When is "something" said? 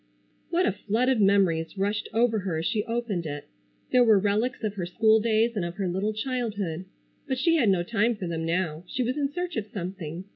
9.67-10.23